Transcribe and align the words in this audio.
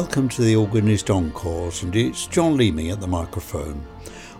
Welcome 0.00 0.30
to 0.30 0.42
the 0.42 0.56
Organist 0.56 1.10
Encores, 1.10 1.82
and 1.82 1.94
it's 1.94 2.26
John 2.26 2.56
Leeming 2.56 2.90
at 2.90 3.02
the 3.02 3.06
microphone. 3.06 3.86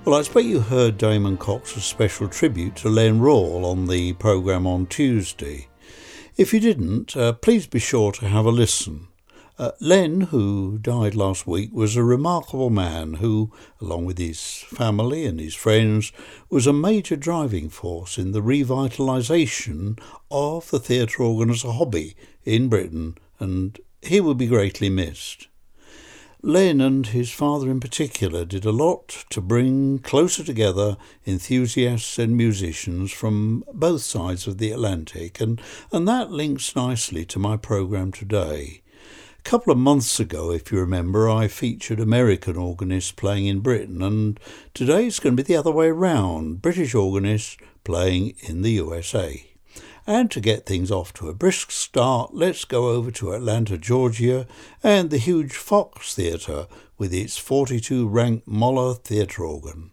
Well, 0.03 0.15
I 0.15 0.21
expect 0.21 0.47
you 0.47 0.61
heard 0.61 0.97
Damon 0.97 1.37
Cox's 1.37 1.85
special 1.85 2.29
tribute 2.29 2.77
to 2.77 2.89
Len 2.89 3.21
Rawle 3.21 3.67
on 3.67 3.87
the 3.87 4.15
programme 4.15 4.67
on 4.67 4.87
Tuesday. 4.87 5.69
If 6.39 6.55
you 6.55 6.61
didn't, 6.61 7.15
uh, 7.15 7.35
please 7.35 7.67
be 7.67 7.79
sure 7.79 8.11
to 8.11 8.27
have 8.27 8.47
a 8.47 8.51
listen. 8.51 9.09
Uh, 9.59 9.73
Len, 9.81 10.23
who 10.23 10.79
died 10.79 11.15
last 11.15 11.47
week, 11.47 11.69
was 11.75 11.95
a 11.95 12.03
remarkable 12.03 12.71
man 12.71 13.15
who, 13.15 13.53
along 13.83 14.07
with 14.07 14.17
his 14.17 14.41
family 14.41 15.27
and 15.27 15.39
his 15.39 15.55
friends, 15.55 16.11
was 16.49 16.67
a 16.67 16.73
major 16.73 17.17
driving 17.17 17.69
force 17.69 18.17
in 18.17 18.33
the 18.33 18.43
revitalisation 18.43 20.01
of 20.31 20.71
the 20.71 20.81
theatre 20.81 21.23
organ 21.23 21.51
as 21.51 21.65
a 21.65 21.73
hobby 21.73 22.17
in 22.47 22.71
Britain 22.71 23.19
and 23.39 23.79
he 24.03 24.21
will 24.21 24.35
be 24.35 24.47
greatly 24.47 24.89
missed. 24.89 25.49
Len 26.43 26.81
and 26.81 27.09
his 27.09 27.31
father 27.31 27.71
in 27.71 27.81
particular 27.81 28.47
did 28.47 28.65
a 28.65 28.73
lot 28.73 29.27
to 29.29 29.43
bring 29.43 29.99
closer 29.99 30.43
together 30.43 30.97
enthusiasts 31.27 32.19
and 32.19 32.35
musicians 32.35 33.13
from 33.13 33.63
both 33.75 34.01
sides 34.01 34.47
of 34.47 34.57
the 34.57 34.71
Atlantic, 34.71 35.39
and, 35.39 35.61
and 35.93 36.09
that 36.09 36.31
links 36.31 36.75
nicely 36.75 37.27
to 37.27 37.39
my 37.39 37.59
programme 37.59 38.11
today. 38.11 38.81
A 39.39 39.43
couple 39.43 39.71
of 39.71 39.79
months 39.79 40.19
ago, 40.19 40.51
if 40.51 40.73
you 40.73 40.79
remember, 40.79 41.29
I 41.29 41.47
featured 41.47 42.01
American 42.01 42.57
organists 42.57 43.13
playing 43.13 43.47
in 43.47 43.61
Britain, 43.61 44.01
and 44.01 44.41
today 44.73 45.07
it's 45.07 45.21
going 45.21 45.37
to 45.37 45.43
be 45.43 45.47
the 45.47 45.59
other 45.59 45.71
way 45.71 45.91
round 45.91 46.63
British 46.63 46.95
organists 46.95 47.59
playing 47.85 48.33
in 48.41 48.63
the 48.63 48.73
USA. 48.73 49.50
And 50.11 50.29
to 50.33 50.41
get 50.41 50.67
things 50.67 50.91
off 50.91 51.13
to 51.15 51.29
a 51.29 51.35
brisk 51.35 51.71
start, 51.71 52.35
let's 52.35 52.65
go 52.65 52.89
over 52.89 53.13
to 53.13 53.31
Atlanta, 53.31 53.79
Georgia, 53.79 54.45
and 54.83 55.09
the 55.09 55.19
huge 55.19 55.53
Fox 55.53 56.17
Theatre 56.17 56.67
with 56.99 57.15
its 57.15 57.39
42 57.39 58.09
rank 58.09 58.43
Moller 58.45 58.95
theatre 58.95 59.45
organ. 59.45 59.93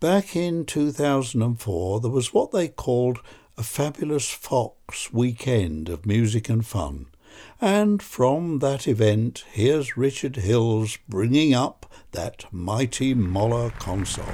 Back 0.00 0.34
in 0.34 0.64
2004, 0.64 2.00
there 2.00 2.10
was 2.10 2.32
what 2.32 2.52
they 2.52 2.66
called 2.66 3.18
a 3.58 3.62
fabulous 3.62 4.30
Fox 4.30 5.12
weekend 5.12 5.90
of 5.90 6.06
music 6.06 6.48
and 6.48 6.64
fun. 6.64 7.08
And 7.60 8.02
from 8.02 8.60
that 8.60 8.88
event, 8.88 9.44
here's 9.52 9.98
Richard 9.98 10.36
Hills 10.36 10.96
bringing 11.10 11.52
up 11.52 11.92
that 12.12 12.46
mighty 12.50 13.12
Moller 13.12 13.68
console. 13.68 14.24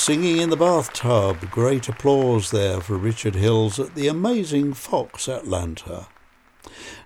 Singing 0.00 0.38
in 0.38 0.48
the 0.48 0.56
bathtub. 0.56 1.38
Great 1.50 1.86
applause 1.86 2.50
there 2.50 2.80
for 2.80 2.96
Richard 2.96 3.34
Hills 3.34 3.78
at 3.78 3.94
the 3.94 4.08
amazing 4.08 4.72
Fox 4.72 5.28
Atlanta. 5.28 6.08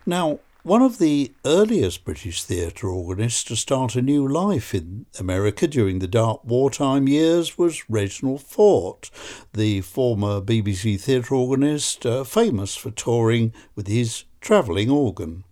Now, 0.06 0.38
one 0.62 0.80
of 0.80 0.98
the 0.98 1.34
earliest 1.44 2.04
British 2.04 2.44
theatre 2.44 2.86
organists 2.86 3.42
to 3.44 3.56
start 3.56 3.96
a 3.96 4.02
new 4.02 4.28
life 4.28 4.72
in 4.72 5.06
America 5.18 5.66
during 5.66 5.98
the 5.98 6.06
dark 6.06 6.44
wartime 6.44 7.08
years 7.08 7.58
was 7.58 7.90
Reginald 7.90 8.42
Fort, 8.42 9.10
the 9.52 9.80
former 9.80 10.40
BBC 10.40 11.00
theatre 11.00 11.34
organist, 11.34 12.06
uh, 12.06 12.22
famous 12.22 12.76
for 12.76 12.92
touring 12.92 13.52
with 13.74 13.88
his 13.88 14.22
travelling 14.40 14.88
organ. 14.88 15.42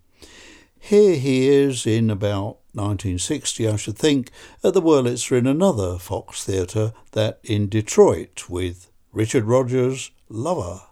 Here 0.78 1.16
he 1.16 1.49
is 1.49 1.88
in 1.88 2.08
about 2.08 2.58
1960, 2.74 3.69
I 3.69 3.76
should 3.76 3.98
think, 3.98 4.30
at 4.64 4.74
the 4.74 4.82
Wurlitzer 4.82 5.36
in 5.36 5.46
another 5.46 5.98
Fox 5.98 6.44
Theatre, 6.44 6.92
that 7.12 7.40
in 7.42 7.69
Detroit, 7.69 8.48
with 8.48 8.90
Richard 9.12 9.44
Rodgers' 9.44 10.10
Lover. 10.28 10.82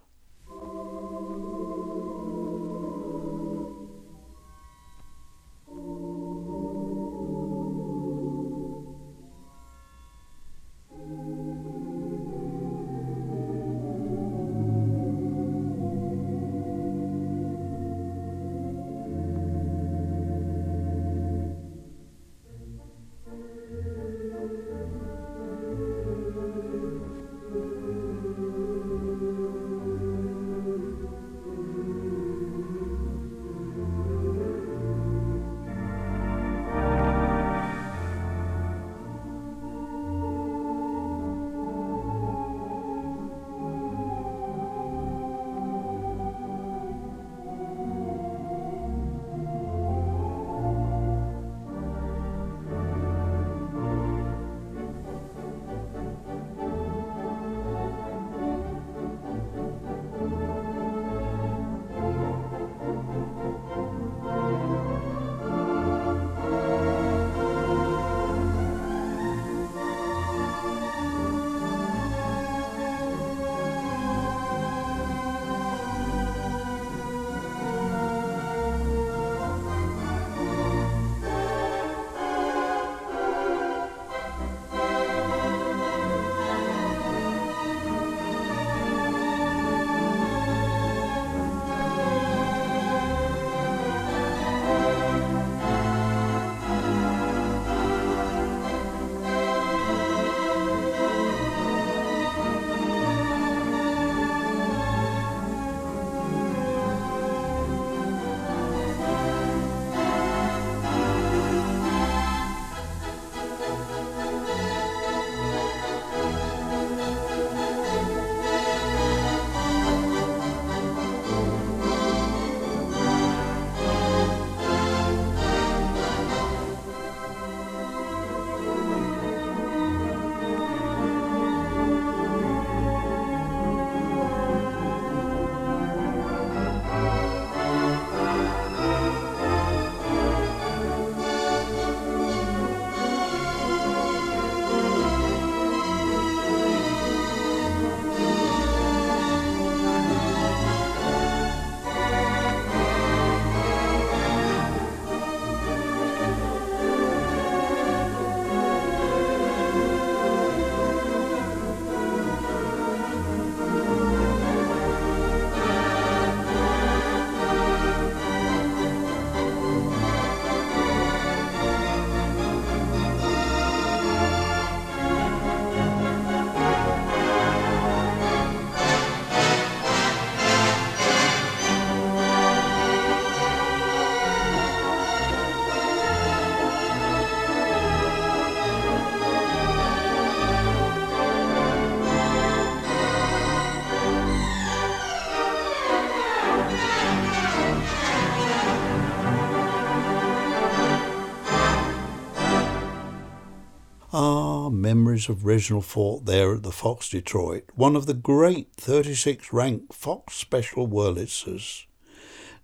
Memories 205.10 205.28
of 205.28 205.44
Reginald 205.44 205.86
Fort 205.86 206.24
there 206.24 206.54
at 206.54 206.62
the 206.62 206.70
Fox 206.70 207.08
Detroit, 207.08 207.64
one 207.74 207.96
of 207.96 208.06
the 208.06 208.14
great 208.14 208.68
36 208.76 209.52
rank 209.52 209.92
Fox 209.92 210.34
Special 210.34 210.86
Wurlitzers. 210.86 211.86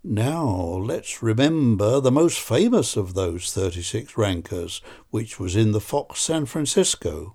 Now 0.04 0.46
let's 0.46 1.24
remember 1.24 1.98
the 1.98 2.12
most 2.12 2.38
famous 2.38 2.96
of 2.96 3.14
those 3.14 3.52
36 3.52 4.16
rankers, 4.16 4.80
which 5.10 5.40
was 5.40 5.56
in 5.56 5.72
the 5.72 5.80
Fox 5.80 6.20
San 6.20 6.46
Francisco. 6.46 7.34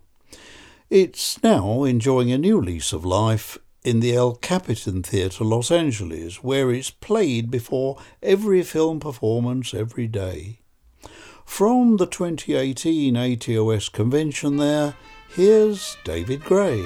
It's 0.90 1.44
now 1.44 1.84
enjoying 1.84 2.32
a 2.32 2.38
new 2.38 2.62
lease 2.62 2.94
of 2.94 3.04
life 3.04 3.58
in 3.84 4.00
the 4.00 4.16
El 4.16 4.36
Capitan 4.36 5.04
Theatre, 5.04 5.44
Los 5.44 5.72
Angeles, 5.72 6.42
where 6.42 6.72
it's 6.72 6.90
played 6.90 7.52
before 7.52 8.00
every 8.24 8.64
film 8.64 9.02
performance 9.02 9.74
every 9.74 10.08
day. 10.08 10.61
From 11.46 11.98
the 11.98 12.06
2018 12.06 13.16
ATOS 13.16 13.92
convention 13.92 14.58
there, 14.58 14.96
here's 15.36 15.98
David 16.04 16.44
Gray. 16.44 16.84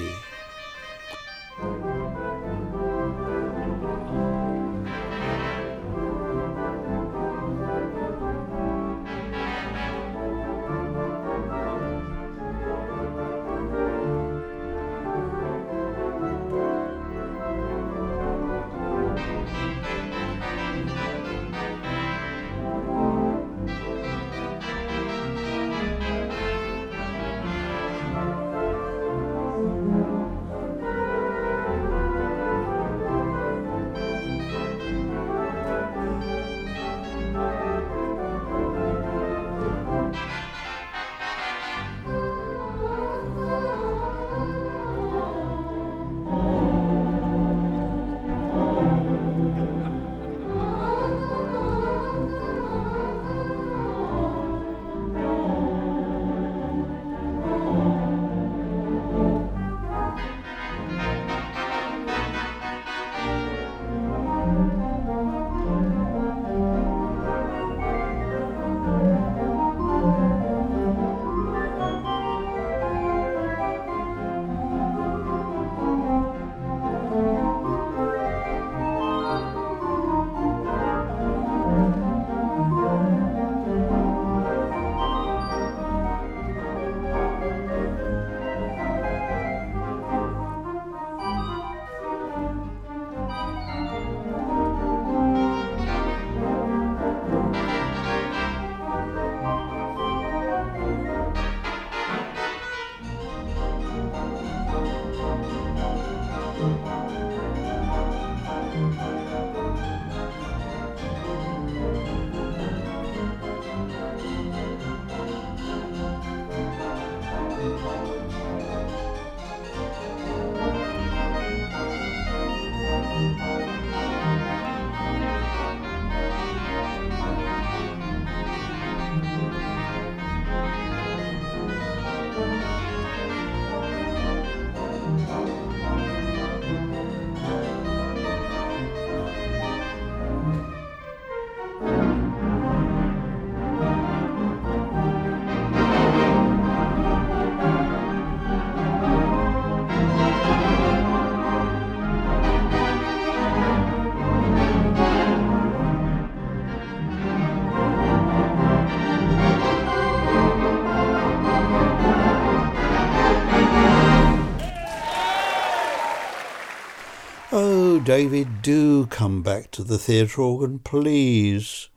David, 168.06 168.62
do 168.62 169.06
come 169.06 169.42
back 169.42 169.72
to 169.72 169.82
the 169.82 169.98
theatre 169.98 170.40
organ, 170.40 170.78
please. 170.78 171.88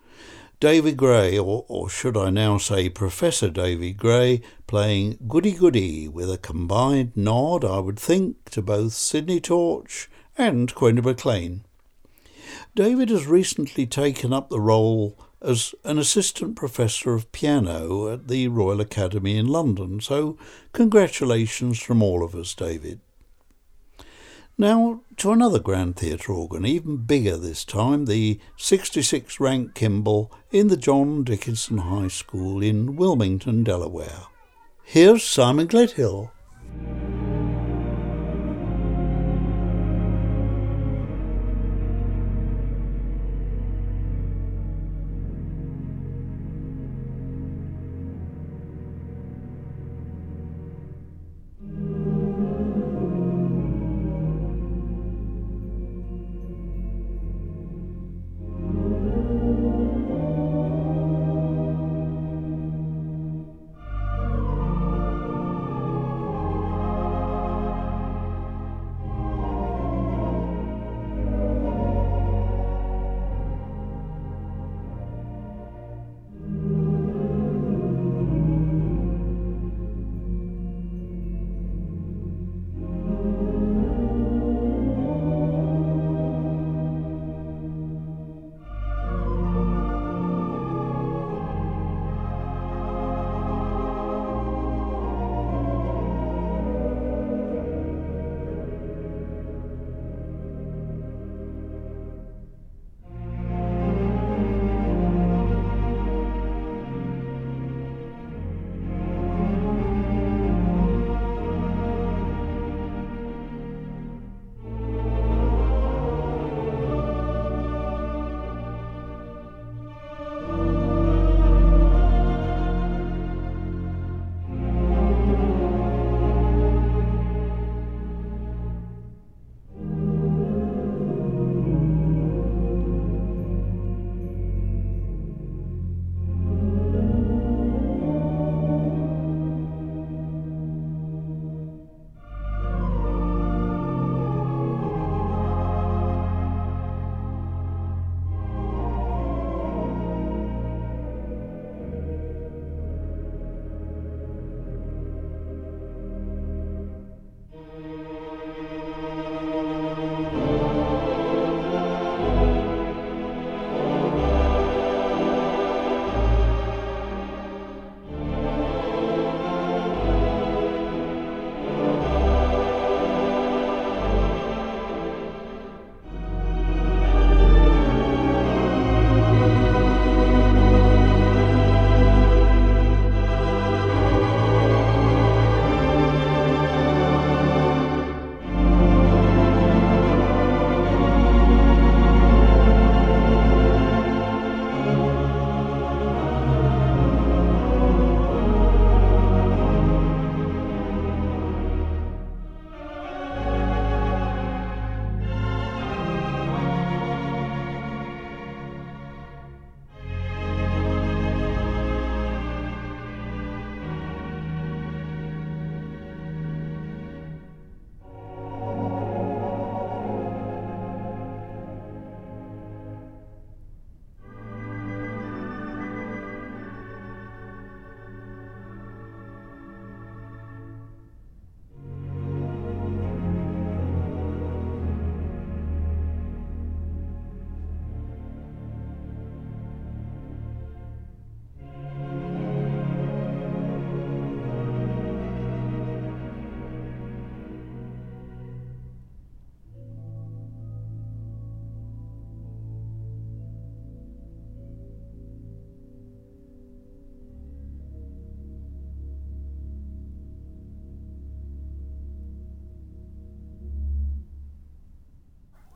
David 0.59 0.97
Gray, 0.97 1.37
or, 1.37 1.65
or 1.67 1.87
should 1.87 2.17
I 2.17 2.31
now 2.31 2.57
say 2.57 2.89
Professor 2.89 3.51
David 3.51 3.97
Gray, 3.97 4.41
playing 4.65 5.19
Goody 5.27 5.51
Goody 5.51 6.07
with 6.07 6.31
a 6.31 6.39
combined 6.39 7.15
nod, 7.15 7.63
I 7.63 7.77
would 7.77 7.99
think, 7.99 8.49
to 8.49 8.63
both 8.63 8.93
Sidney 8.93 9.39
Torch 9.39 10.09
and 10.35 10.73
Quentin 10.73 11.05
MacLean. 11.05 11.63
David 12.73 13.09
has 13.09 13.27
recently 13.27 13.85
taken 13.85 14.33
up 14.33 14.49
the 14.49 14.59
role 14.59 15.15
as 15.43 15.75
an 15.83 15.99
assistant 15.99 16.55
professor 16.55 17.13
of 17.13 17.31
piano 17.31 18.11
at 18.11 18.27
the 18.27 18.47
Royal 18.47 18.81
Academy 18.81 19.37
in 19.37 19.45
London, 19.45 20.01
so 20.01 20.39
congratulations 20.73 21.79
from 21.79 22.01
all 22.01 22.23
of 22.23 22.33
us, 22.33 22.55
David. 22.55 22.99
Now 24.59 24.99
to 25.15 25.31
another 25.31 25.59
grand 25.59 25.95
theatre 25.95 26.33
organ, 26.33 26.65
even 26.65 26.97
bigger 26.97 27.37
this 27.37 27.63
time, 27.63 28.07
the 28.07 28.41
66 28.57 29.39
rank 29.39 29.73
Kimball 29.73 30.33
in 30.51 30.67
the 30.67 30.75
John 30.75 31.23
Dickinson 31.23 31.77
High 31.77 32.09
School 32.09 32.61
in 32.61 32.97
Wilmington, 32.97 33.63
Delaware. 33.63 34.23
Here's 34.83 35.23
Simon 35.23 35.69
Gledhill. 35.69 36.31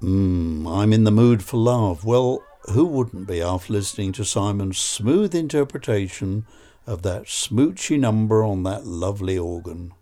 Mmm, 0.03 0.67
I'm 0.67 0.91
in 0.91 1.05
the 1.05 1.11
mood 1.11 1.41
for 1.41 1.55
love. 1.55 2.03
Well, 2.03 2.43
who 2.71 2.83
wouldn't 2.83 3.25
be 3.25 3.41
after 3.41 3.71
listening 3.71 4.11
to 4.13 4.25
Simon's 4.25 4.77
smooth 4.77 5.33
interpretation 5.33 6.45
of 6.85 7.03
that 7.03 7.23
smoochy 7.23 7.97
number 7.97 8.43
on 8.43 8.63
that 8.63 8.85
lovely 8.85 9.37
organ? 9.37 9.93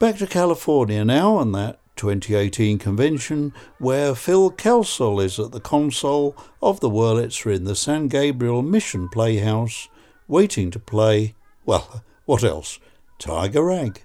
Back 0.00 0.16
to 0.16 0.26
California 0.26 1.04
now 1.04 1.38
and 1.38 1.54
that 1.54 1.78
2018 1.94 2.78
convention 2.78 3.52
where 3.78 4.16
Phil 4.16 4.50
Kelsall 4.50 5.22
is 5.22 5.38
at 5.38 5.52
the 5.52 5.60
console 5.60 6.36
of 6.60 6.80
the 6.80 6.90
Wurlitzer 6.90 7.54
in 7.54 7.62
the 7.62 7.76
San 7.76 8.08
Gabriel 8.08 8.62
Mission 8.62 9.08
Playhouse, 9.08 9.88
waiting 10.26 10.72
to 10.72 10.80
play, 10.80 11.36
well, 11.64 12.02
what 12.24 12.42
else? 12.42 12.80
Tiger 13.20 13.62
Rag. 13.62 14.02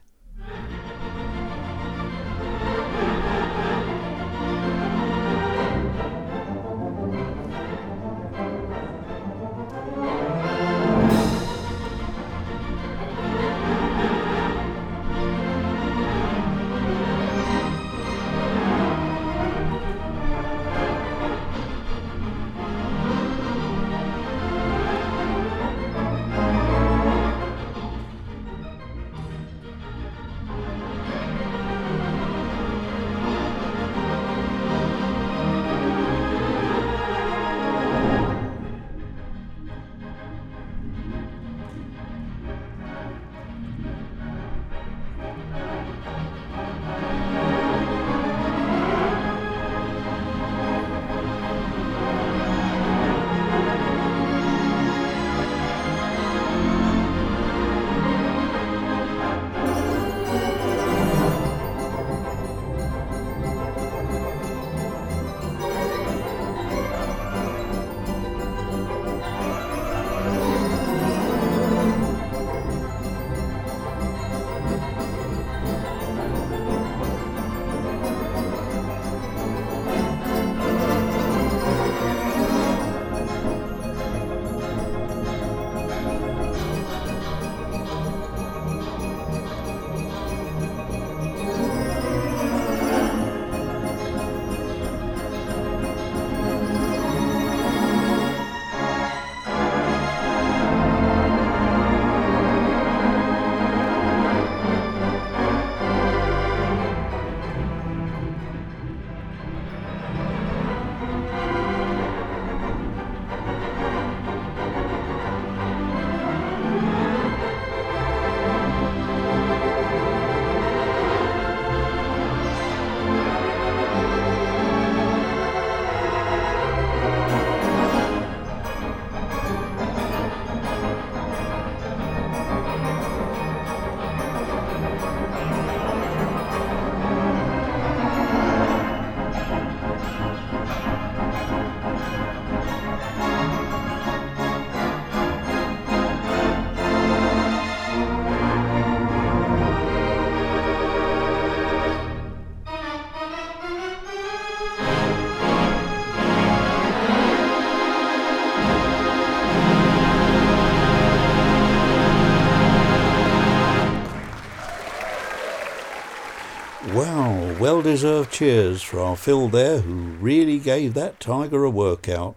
Well 167.93 168.25
cheers 168.25 168.81
for 168.81 168.99
our 168.99 169.15
Phil 169.15 169.49
there, 169.49 169.81
who 169.81 169.93
really 170.19 170.57
gave 170.57 170.95
that 170.95 171.19
tiger 171.19 171.63
a 171.63 171.69
workout. 171.69 172.35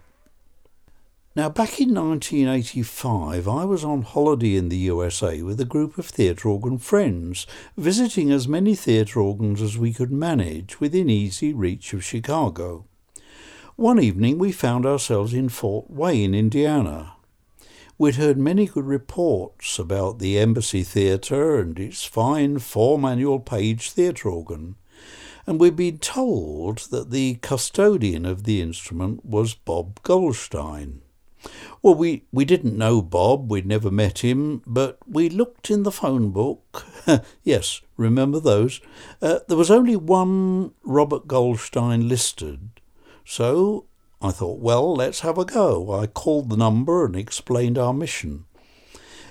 Now, 1.35 1.49
back 1.49 1.81
in 1.81 1.95
1985, 1.95 3.47
I 3.47 3.65
was 3.65 3.83
on 3.83 4.03
holiday 4.03 4.55
in 4.55 4.69
the 4.69 4.77
USA 4.77 5.41
with 5.41 5.59
a 5.59 5.65
group 5.65 5.97
of 5.97 6.05
theatre 6.05 6.47
organ 6.49 6.77
friends, 6.77 7.47
visiting 7.75 8.29
as 8.31 8.47
many 8.47 8.75
theatre 8.75 9.19
organs 9.19 9.59
as 9.59 9.79
we 9.79 9.93
could 9.93 10.11
manage 10.11 10.79
within 10.79 11.09
easy 11.09 11.53
reach 11.53 11.91
of 11.91 12.03
Chicago. 12.03 12.85
One 13.75 13.99
evening, 13.99 14.37
we 14.37 14.51
found 14.51 14.85
ourselves 14.85 15.33
in 15.33 15.49
Fort 15.49 15.89
Wayne, 15.89 16.35
Indiana. 16.35 17.13
We'd 17.97 18.15
heard 18.15 18.37
many 18.37 18.67
good 18.67 18.85
reports 18.85 19.79
about 19.79 20.19
the 20.19 20.37
Embassy 20.37 20.83
Theatre 20.83 21.57
and 21.57 21.79
its 21.79 22.05
fine 22.05 22.59
four 22.59 22.99
manual 22.99 23.39
Page 23.39 23.89
theatre 23.89 24.29
organ 24.29 24.75
and 25.47 25.59
we'd 25.59 25.77
been 25.77 25.97
told 25.97 26.79
that 26.91 27.09
the 27.09 27.35
custodian 27.35 28.25
of 28.25 28.43
the 28.43 28.61
instrument 28.61 29.25
was 29.25 29.55
Bob 29.55 30.03
Goldstein. 30.03 31.01
Well, 31.81 31.95
we, 31.95 32.23
we 32.33 32.43
didn't 32.43 32.77
know 32.77 33.01
Bob, 33.01 33.49
we'd 33.49 33.65
never 33.65 33.89
met 33.89 34.19
him, 34.19 34.61
but 34.67 34.97
we 35.07 35.29
looked 35.29 35.71
in 35.71 35.83
the 35.83 35.91
phone 35.91 36.31
book. 36.31 36.85
yes, 37.43 37.81
remember 37.95 38.41
those? 38.41 38.81
Uh, 39.21 39.39
there 39.47 39.57
was 39.57 39.71
only 39.71 39.95
one 39.95 40.73
Robert 40.83 41.27
Goldstein 41.27 42.09
listed. 42.09 42.81
So 43.23 43.85
I 44.21 44.31
thought, 44.31 44.59
well, 44.59 44.93
let's 44.93 45.21
have 45.21 45.37
a 45.37 45.45
go. 45.45 45.93
I 45.93 46.07
called 46.07 46.49
the 46.49 46.57
number 46.57 47.05
and 47.05 47.15
explained 47.15 47.77
our 47.77 47.93
mission. 47.93 48.45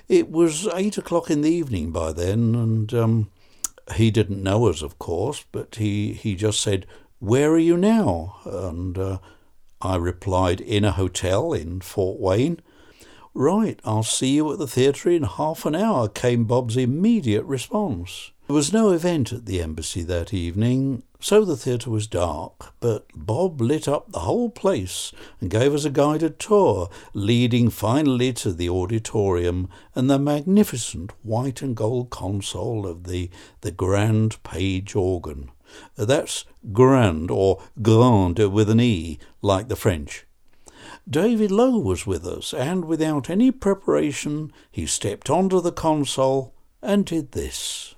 It 0.07 0.31
was 0.31 0.67
eight 0.73 0.97
o'clock 0.97 1.29
in 1.29 1.41
the 1.41 1.51
evening 1.51 1.91
by 1.91 2.13
then, 2.13 2.55
and 2.55 2.93
um, 2.93 3.29
he 3.95 4.11
didn't 4.11 4.43
know 4.43 4.67
us, 4.67 4.81
of 4.81 4.99
course, 4.99 5.45
but 5.51 5.75
he, 5.75 6.13
he 6.13 6.35
just 6.35 6.61
said, 6.61 6.85
Where 7.19 7.51
are 7.51 7.59
you 7.59 7.77
now? 7.77 8.37
And 8.45 8.97
uh, 8.97 9.17
I 9.81 9.95
replied, 9.95 10.61
In 10.61 10.83
a 10.83 10.91
hotel 10.91 11.53
in 11.53 11.81
Fort 11.81 12.19
Wayne. 12.19 12.61
Right, 13.33 13.79
I'll 13.85 14.03
see 14.03 14.35
you 14.35 14.51
at 14.51 14.57
the 14.57 14.67
theatre 14.67 15.11
in 15.11 15.23
half 15.23 15.65
an 15.65 15.75
hour, 15.75 16.09
came 16.09 16.45
Bob's 16.45 16.75
immediate 16.75 17.45
response. 17.45 18.31
There 18.47 18.55
was 18.55 18.73
no 18.73 18.91
event 18.91 19.31
at 19.31 19.45
the 19.45 19.61
embassy 19.61 20.01
that 20.03 20.33
evening, 20.33 21.03
so 21.19 21.43
the 21.43 21.57
theatre 21.57 21.89
was 21.89 22.07
dark, 22.07 22.73
but 22.79 23.07
Bob 23.15 23.59
lit 23.59 23.87
up 23.87 24.11
the 24.11 24.19
whole 24.19 24.49
place 24.49 25.11
and 25.41 25.49
gave 25.49 25.73
us 25.73 25.85
a 25.85 25.89
guided 25.89 26.39
tour, 26.39 26.89
leading 27.13 27.69
finally 27.69 28.31
to 28.33 28.53
the 28.53 28.69
auditorium 28.69 29.69
and 29.95 30.09
the 30.09 30.19
magnificent 30.19 31.11
white 31.23 31.61
and 31.61 31.75
gold 31.75 32.09
console 32.09 32.85
of 32.85 33.05
the, 33.05 33.29
the 33.61 33.71
grand 33.71 34.41
Page 34.43 34.95
organ. 34.95 35.49
That's 35.95 36.45
grand 36.71 37.31
or 37.31 37.61
grande 37.81 38.51
with 38.51 38.69
an 38.69 38.79
E, 38.79 39.19
like 39.41 39.67
the 39.67 39.75
French. 39.75 40.25
David 41.09 41.51
Lowe 41.51 41.79
was 41.79 42.05
with 42.05 42.25
us, 42.25 42.53
and 42.53 42.85
without 42.85 43.29
any 43.29 43.51
preparation, 43.51 44.51
he 44.71 44.85
stepped 44.85 45.29
onto 45.29 45.61
the 45.61 45.71
console 45.71 46.53
and 46.81 47.05
did 47.05 47.31
this. 47.31 47.95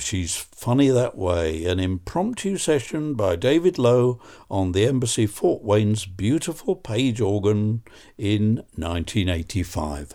She's 0.00 0.36
funny 0.36 0.88
that 0.88 1.16
way. 1.16 1.64
An 1.64 1.78
impromptu 1.78 2.56
session 2.56 3.14
by 3.14 3.36
David 3.36 3.78
Lowe 3.78 4.20
on 4.50 4.72
the 4.72 4.86
Embassy 4.86 5.26
Fort 5.26 5.62
Wayne's 5.62 6.06
beautiful 6.06 6.76
Page 6.76 7.20
organ 7.20 7.82
in 8.18 8.56
1985. 8.74 10.14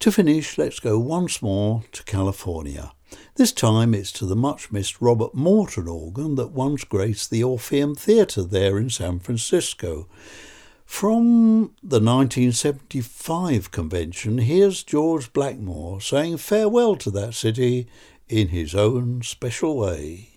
To 0.00 0.12
finish, 0.12 0.56
let's 0.56 0.80
go 0.80 0.98
once 0.98 1.42
more 1.42 1.82
to 1.92 2.02
California. 2.04 2.92
This 3.36 3.52
time 3.52 3.94
it's 3.94 4.12
to 4.12 4.26
the 4.26 4.36
much 4.36 4.70
missed 4.72 5.00
Robert 5.00 5.34
Morton 5.34 5.88
organ 5.88 6.36
that 6.36 6.52
once 6.52 6.84
graced 6.84 7.30
the 7.30 7.44
Orpheum 7.44 7.94
Theatre 7.94 8.44
there 8.44 8.78
in 8.78 8.88
San 8.88 9.18
Francisco. 9.18 10.08
From 10.90 11.74
the 11.82 12.00
1975 12.00 13.70
convention, 13.70 14.38
here's 14.38 14.82
George 14.82 15.32
Blackmore 15.32 16.00
saying 16.00 16.38
farewell 16.38 16.96
to 16.96 17.12
that 17.12 17.34
city 17.34 17.88
in 18.30 18.48
his 18.48 18.74
own 18.74 19.20
special 19.22 19.76
way. 19.76 20.29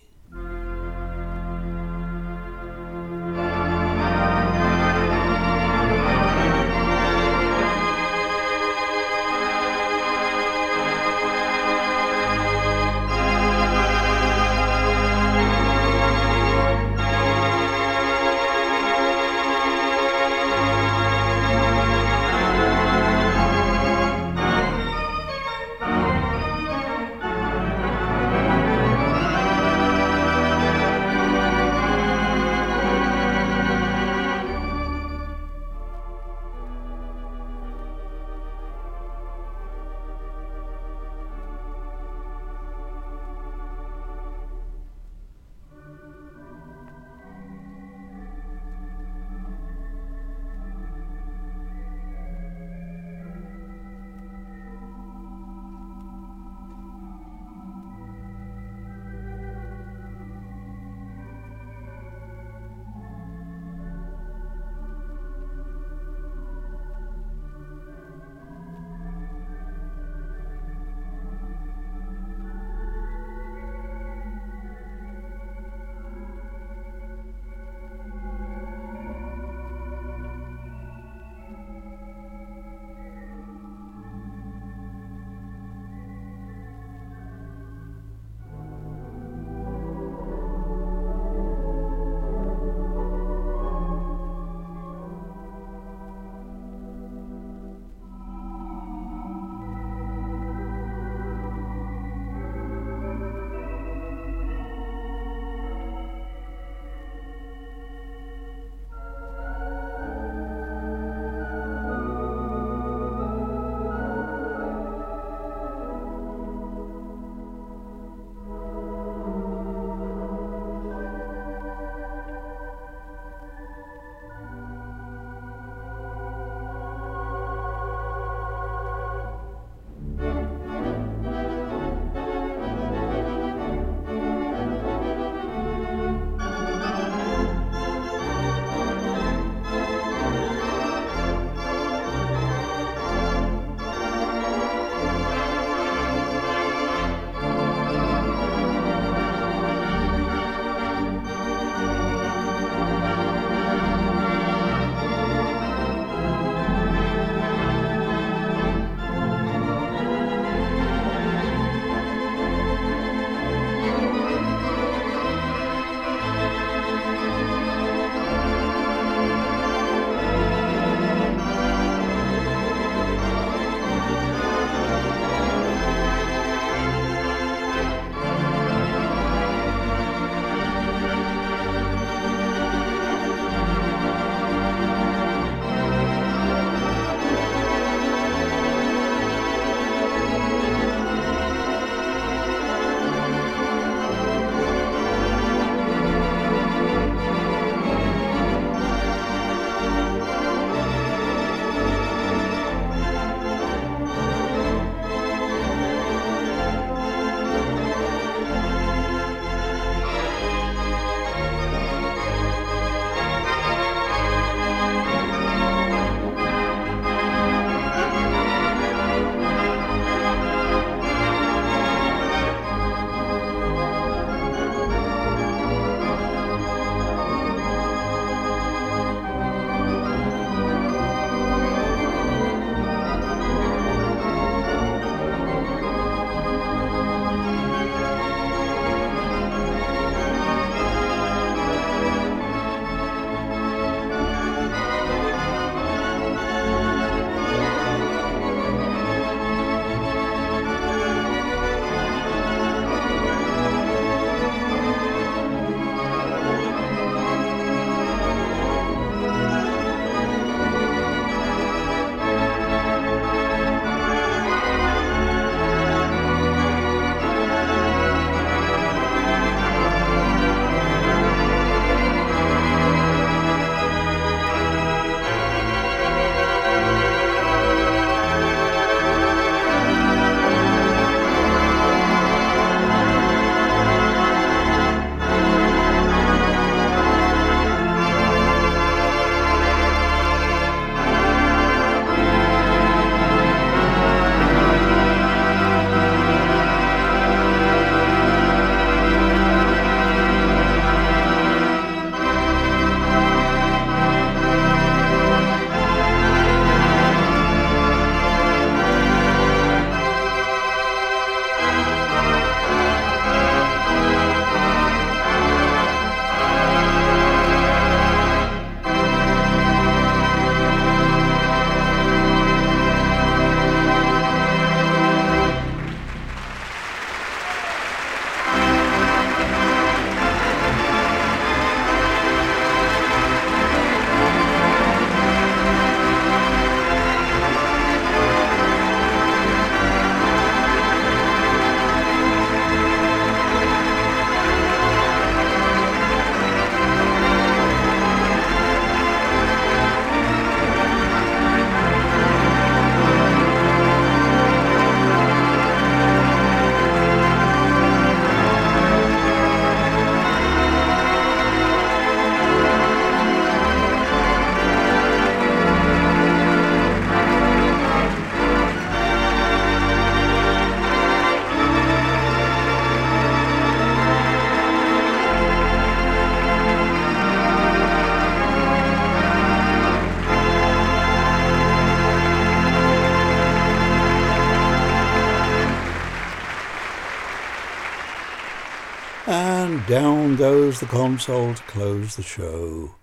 Goes 390.74 390.80
the 390.80 390.86
console 390.86 391.54
to 391.54 391.62
close 391.64 392.16
the 392.16 392.22
show. 392.22 392.96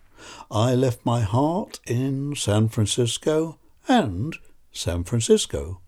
I 0.49 0.75
left 0.75 1.05
my 1.05 1.21
heart 1.21 1.79
in 1.87 2.35
San 2.35 2.67
Francisco 2.67 3.59
and 3.87 4.35
San 4.73 5.05
Francisco. 5.05 5.79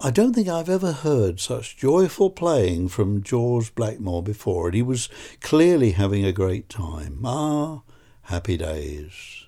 I 0.00 0.10
don't 0.10 0.34
think 0.34 0.48
I've 0.48 0.68
ever 0.68 0.92
heard 0.92 1.40
such 1.40 1.78
joyful 1.78 2.28
playing 2.28 2.88
from 2.88 3.22
George 3.22 3.74
Blackmore 3.74 4.22
before, 4.22 4.66
and 4.66 4.74
he 4.74 4.82
was 4.82 5.08
clearly 5.40 5.92
having 5.92 6.26
a 6.26 6.32
great 6.32 6.68
time. 6.68 7.20
Ah, 7.24 7.80
happy 8.22 8.58
days. 8.58 9.46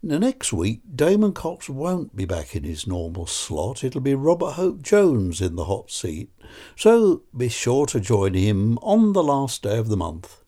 Now, 0.00 0.18
next 0.18 0.52
week, 0.52 0.82
Damon 0.94 1.32
Cox 1.32 1.68
won't 1.68 2.14
be 2.14 2.24
back 2.24 2.54
in 2.54 2.62
his 2.62 2.86
normal 2.86 3.26
slot. 3.26 3.82
It'll 3.82 4.00
be 4.00 4.14
Robert 4.14 4.52
Hope 4.52 4.80
Jones 4.80 5.40
in 5.40 5.56
the 5.56 5.64
hot 5.64 5.90
seat. 5.90 6.30
So 6.76 7.22
be 7.36 7.48
sure 7.48 7.84
to 7.86 7.98
join 7.98 8.34
him 8.34 8.78
on 8.78 9.12
the 9.12 9.24
last 9.24 9.64
day 9.64 9.76
of 9.76 9.88
the 9.88 9.96
month. 9.96 10.44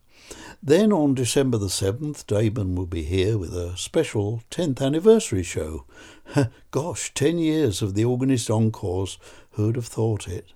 Then 0.63 0.93
on 0.93 1.15
December 1.15 1.59
the 1.59 1.67
7th, 1.67 2.27
Damon 2.27 2.77
will 2.77 2.87
be 2.87 3.03
here 3.03 3.37
with 3.37 3.53
a 3.53 3.77
special 3.77 4.45
10th 4.53 4.81
anniversary 4.81 5.43
show. 5.43 5.85
Gosh, 6.71 7.13
10 7.15 7.39
years 7.39 7.83
of 7.83 7.95
the 7.95 8.05
Organist 8.05 8.51
Encores. 8.51 9.19
Who'd 9.53 9.75
have 9.75 9.87
thought 9.87 10.29
it? 10.29 10.53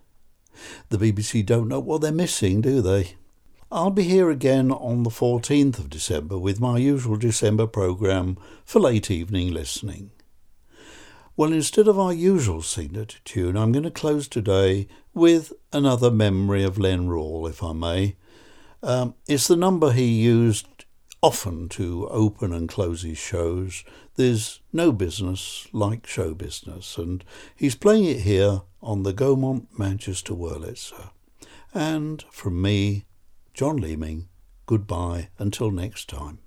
The 0.90 0.98
BBC 0.98 1.44
don't 1.44 1.66
know 1.66 1.80
what 1.80 2.00
they're 2.00 2.12
missing, 2.12 2.60
do 2.60 2.80
they? 2.80 3.16
I'll 3.74 3.90
be 3.90 4.04
here 4.04 4.30
again 4.30 4.70
on 4.70 5.02
the 5.02 5.10
14th 5.10 5.80
of 5.80 5.90
December 5.90 6.38
with 6.38 6.60
my 6.60 6.78
usual 6.78 7.16
December 7.16 7.66
programme 7.66 8.38
for 8.64 8.78
late 8.78 9.10
evening 9.10 9.52
listening. 9.52 10.12
Well, 11.36 11.52
instead 11.52 11.88
of 11.88 11.98
our 11.98 12.12
usual 12.12 12.62
signature 12.62 13.18
tune, 13.24 13.56
I'm 13.56 13.72
going 13.72 13.82
to 13.82 13.90
close 13.90 14.28
today 14.28 14.86
with 15.12 15.52
another 15.72 16.12
memory 16.12 16.62
of 16.62 16.78
Len 16.78 17.08
Rawle, 17.08 17.50
if 17.50 17.64
I 17.64 17.72
may. 17.72 18.14
Um, 18.80 19.16
it's 19.26 19.48
the 19.48 19.56
number 19.56 19.90
he 19.90 20.06
used 20.06 20.84
often 21.20 21.68
to 21.70 22.06
open 22.10 22.52
and 22.52 22.68
close 22.68 23.02
his 23.02 23.18
shows. 23.18 23.82
There's 24.14 24.60
no 24.72 24.92
business 24.92 25.66
like 25.72 26.06
show 26.06 26.32
business, 26.32 26.96
and 26.96 27.24
he's 27.56 27.74
playing 27.74 28.04
it 28.04 28.20
here 28.20 28.62
on 28.80 29.02
the 29.02 29.12
Gaumont 29.12 29.66
Manchester 29.76 30.32
Wurlitzer. 30.32 31.10
And 31.74 32.24
from 32.30 32.62
me, 32.62 33.06
John 33.54 33.76
Leeming, 33.76 34.26
goodbye 34.66 35.28
until 35.38 35.70
next 35.70 36.08
time. 36.08 36.40